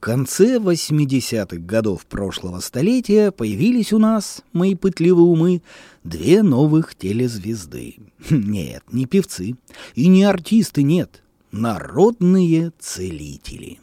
[0.00, 5.62] В конце 80-х годов прошлого столетия появились у нас, мои пытливые умы,
[6.04, 7.96] две новых телезвезды.
[8.30, 9.56] Нет, не певцы
[9.94, 13.78] и не артисты, нет, народные целители.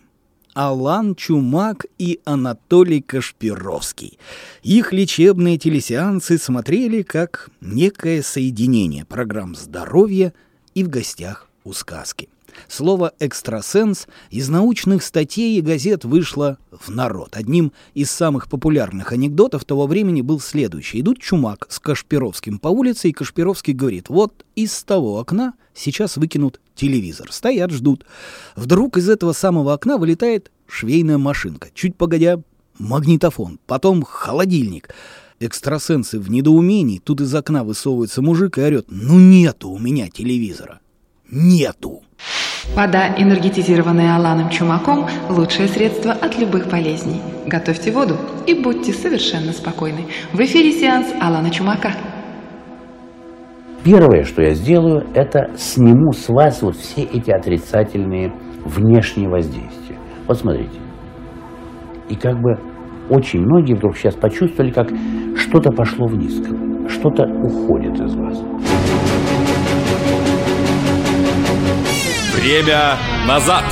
[0.56, 4.18] Алан Чумак и Анатолий Кашпировский.
[4.64, 10.34] Их лечебные телесеансы смотрели как некое соединение программ здоровья
[10.74, 12.30] и в гостях у сказки.
[12.68, 17.36] Слово «экстрасенс» из научных статей и газет вышло в народ.
[17.36, 21.02] Одним из самых популярных анекдотов того времени был следующий.
[21.02, 26.60] Идут Чумак с Кашпировским по улице, и Кашпировский говорит, вот из того окна сейчас выкинут
[26.76, 27.32] телевизор.
[27.32, 28.06] Стоят, ждут.
[28.56, 31.70] Вдруг из этого самого окна вылетает швейная машинка.
[31.74, 32.42] Чуть погодя,
[32.80, 34.90] магнитофон, потом холодильник.
[35.40, 40.80] Экстрасенсы в недоумении, тут из окна высовывается мужик и орет, ну нету у меня телевизора.
[41.32, 42.04] Нету.
[42.76, 47.22] Вода, энергетизированная Аланом Чумаком, лучшее средство от любых болезней.
[47.46, 50.06] Готовьте воду и будьте совершенно спокойны.
[50.32, 51.92] В эфире сеанс Алана Чумака.
[53.84, 58.34] Первое, что я сделаю, это сниму с вас вот все эти отрицательные
[58.66, 59.98] внешние воздействия.
[60.28, 60.80] Вот смотрите.
[62.10, 62.58] И как бы
[63.10, 64.90] очень многие вдруг сейчас почувствовали, как
[65.36, 66.42] что-то пошло вниз,
[66.90, 68.77] что-то уходит из вас.
[72.38, 73.64] Время назад!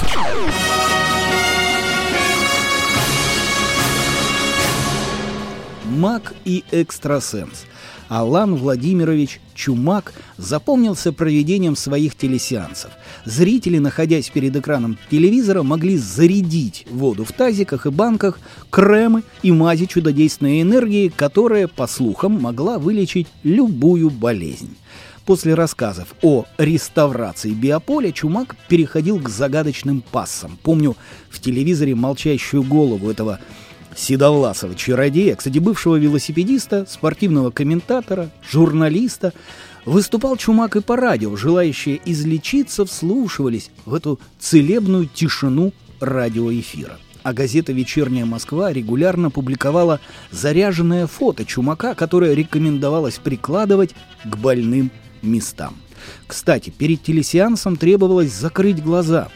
[5.85, 7.65] Маг и экстрасенс.
[8.09, 12.89] Алан Владимирович Чумак запомнился проведением своих телесеансов.
[13.23, 18.39] Зрители, находясь перед экраном телевизора, могли зарядить воду в тазиках и банках,
[18.71, 24.75] кремы и мази чудодейственной энергии, которая, по слухам, могла вылечить любую болезнь.
[25.25, 30.59] После рассказов о реставрации биополя Чумак переходил к загадочным пассам.
[30.61, 30.95] Помню
[31.31, 33.39] в телевизоре молчащую голову этого
[33.95, 39.33] седовласого чародея, кстати, бывшего велосипедиста, спортивного комментатора, журналиста.
[39.85, 47.71] Выступал Чумак и по радио, желающие излечиться вслушивались в эту целебную тишину радиоэфира а газета
[47.71, 49.99] «Вечерняя Москва» регулярно публиковала
[50.29, 54.91] заряженное фото Чумака, которое рекомендовалось прикладывать к больным
[55.25, 55.75] местам.
[56.27, 59.29] Кстати, перед телесеансом требовалось закрыть глаза,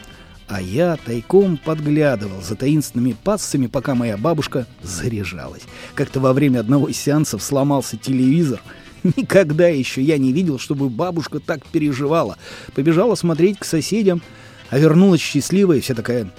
[0.48, 5.62] а я тайком подглядывал за таинственными пассами, пока моя бабушка заряжалась.
[5.94, 8.60] Как-то во время одного из сеансов сломался телевизор.
[9.02, 12.36] Никогда еще я не видел, чтобы бабушка так переживала.
[12.74, 14.22] Побежала смотреть к соседям,
[14.70, 16.30] а вернулась счастливая, вся такая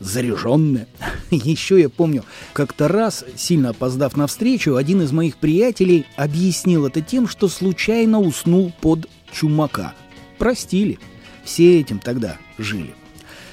[0.00, 0.88] заряженная.
[1.30, 7.00] Еще я помню, как-то раз, сильно опоздав на встречу, один из моих приятелей объяснил это
[7.00, 9.94] тем, что случайно уснул под чумака.
[10.38, 10.98] Простили.
[11.44, 12.94] Все этим тогда жили.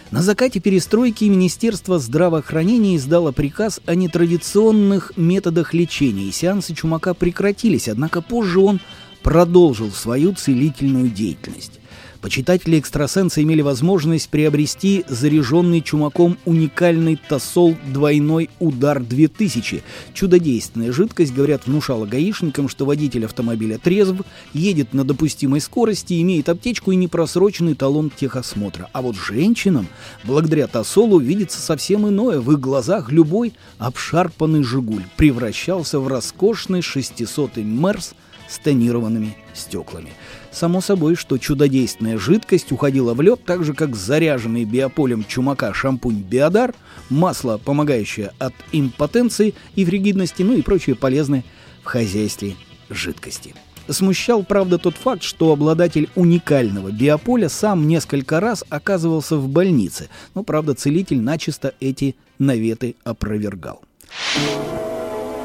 [0.10, 7.90] На закате перестройки Министерство здравоохранения издало приказ о нетрадиционных методах лечения, и сеансы чумака прекратились,
[7.90, 8.80] однако позже он
[9.22, 11.82] продолжил свою целительную деятельность.
[12.22, 19.82] Почитатели экстрасенса имели возможность приобрести заряженный чумаком уникальный тосол «Двойной удар 2000».
[20.14, 24.16] Чудодейственная жидкость, говорят, внушала гаишникам, что водитель автомобиля трезв,
[24.54, 28.90] едет на допустимой скорости, имеет аптечку и непросроченный талон техосмотра.
[28.94, 29.88] А вот женщинам,
[30.24, 32.40] благодаря тосолу, видится совсем иное.
[32.40, 38.14] В их глазах любой обшарпанный «Жигуль» превращался в роскошный 600-й «Мерс»
[38.48, 40.12] с тонированными стеклами.
[40.52, 46.22] Само собой, что чудодейственная жидкость уходила в лед, так же как заряженный биополем чумака шампунь
[46.22, 46.74] Биодар,
[47.10, 51.44] масло, помогающее от импотенции и фригидности, ну и прочие полезные
[51.84, 52.56] в хозяйстве
[52.90, 53.54] жидкости.
[53.90, 60.44] Смущал, правда, тот факт, что обладатель уникального биополя сам несколько раз оказывался в больнице, но,
[60.44, 63.82] правда, целитель начисто эти наветы опровергал.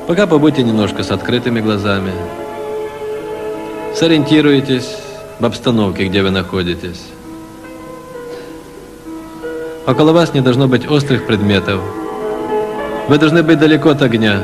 [0.09, 2.13] Пока побудьте немножко с открытыми глазами,
[3.95, 4.97] Сориентируйтесь
[5.39, 7.03] в обстановке, где вы находитесь.
[9.87, 11.81] Около вас не должно быть острых предметов.
[13.09, 14.41] Вы должны быть далеко от огня.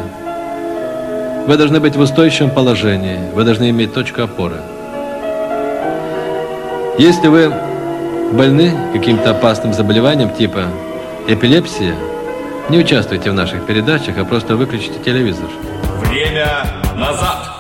[1.47, 3.19] Вы должны быть в устойчивом положении.
[3.35, 4.57] Вы должны иметь точку опоры.
[6.99, 7.53] Если вы
[8.33, 10.65] больны каким-то опасным заболеванием типа
[11.27, 11.95] эпилепсия,
[12.69, 15.49] не участвуйте в наших передачах, а просто выключите телевизор.
[16.03, 17.58] Время назад!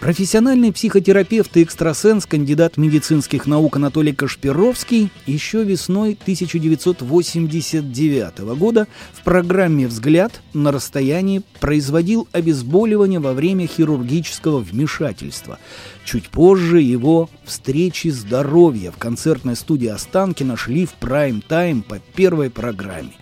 [0.00, 9.88] Профессиональный психотерапевт и экстрасенс, кандидат медицинских наук Анатолий Кашпировский еще весной 1989 года в программе
[9.88, 15.58] «Взгляд» на расстоянии производил обезболивание во время хирургического вмешательства.
[16.04, 23.14] Чуть позже его «Встречи здоровья» в концертной студии Останкина шли в прайм-тайм по первой программе.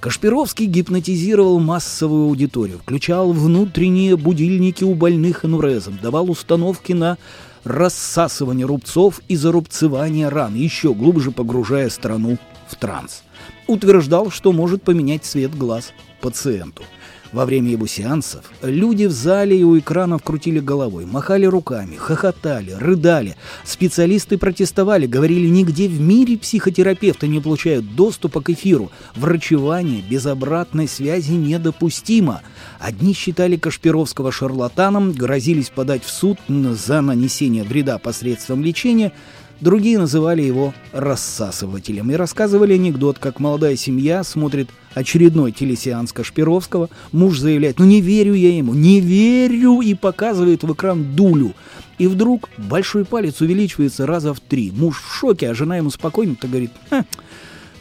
[0.00, 7.18] Кашпировский гипнотизировал массовую аудиторию, включал внутренние будильники у больных энурезом, давал установки на
[7.64, 13.24] рассасывание рубцов и зарубцевание ран, еще глубже погружая страну в транс.
[13.66, 16.84] Утверждал, что может поменять цвет глаз пациенту–
[17.32, 22.72] во время его сеансов люди в зале и у экранов крутили головой, махали руками, хохотали,
[22.72, 23.36] рыдали.
[23.64, 28.90] Специалисты протестовали, говорили, нигде в мире психотерапевты не получают доступа к эфиру.
[29.14, 32.42] Врачевание без обратной связи недопустимо.
[32.78, 39.12] Одни считали Кашпировского шарлатаном, грозились подать в суд за нанесение вреда посредством лечения–
[39.60, 47.38] Другие называли его рассасывателем и рассказывали анекдот, как молодая семья смотрит очередной телесеанс Кашпировского, муж
[47.38, 51.54] заявляет, ну не верю я ему, не верю, и показывает в экран дулю.
[51.98, 54.70] И вдруг большой палец увеличивается раза в три.
[54.70, 56.70] Муж в шоке, а жена ему спокойно-то говорит,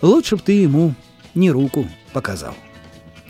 [0.02, 0.96] лучше бы ты ему
[1.36, 2.56] не руку показал.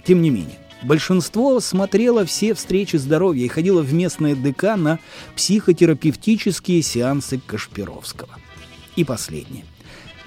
[0.06, 5.00] Тем не менее, Большинство смотрело все встречи здоровья и ходило в местное ДК на
[5.36, 8.30] психотерапевтические сеансы Кашпировского.
[8.96, 9.66] И последнее.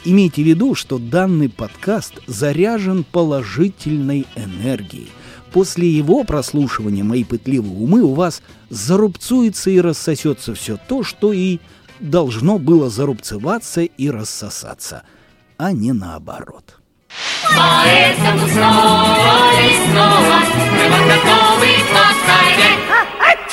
[0.05, 5.11] Имейте в виду, что данный подкаст заряжен положительной энергией.
[5.52, 11.58] После его прослушивания, мои пытливые умы, у вас зарубцуется и рассосется все то, что и
[11.99, 15.02] должно было зарубцеваться и рассосаться,
[15.58, 16.79] а не наоборот.
[17.56, 20.38] Поэтому снова и снова
[20.73, 22.82] мы вам готовы повторять.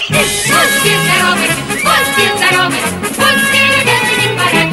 [0.09, 4.71] Будьте здоровы, будьте здоровы, будьте любезны, не порядок.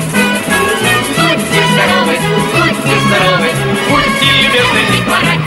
[1.17, 2.15] Будьте здоровы,
[2.53, 3.49] будьте здоровы,
[3.89, 5.45] будьте любезны, не порядок.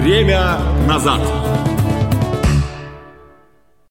[0.00, 0.40] Время
[0.86, 1.20] назад.